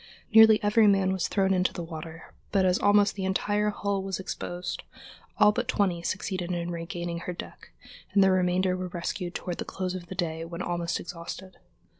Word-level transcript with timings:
Nearly 0.33 0.59
every 0.63 0.87
man 0.87 1.13
was 1.13 1.27
thrown 1.27 1.53
into 1.53 1.73
the 1.73 1.83
water, 1.83 2.33
but 2.51 2.65
as 2.65 2.79
almost 2.79 3.13
the 3.13 3.23
entire 3.23 3.69
hull 3.69 4.01
was 4.01 4.19
exposed, 4.19 4.81
all 5.37 5.51
but 5.51 5.67
twenty 5.67 6.01
succeeded 6.01 6.51
in 6.51 6.71
regaining 6.71 7.19
her 7.19 7.33
deck, 7.33 7.69
and 8.13 8.23
the 8.23 8.31
remainder 8.31 8.75
were 8.75 8.87
rescued 8.87 9.35
toward 9.35 9.59
the 9.59 9.63
close 9.63 9.93
of 9.93 10.07
the 10.07 10.15
day 10.15 10.43
when 10.43 10.63
almost 10.63 10.99
exhausted. 10.99 11.57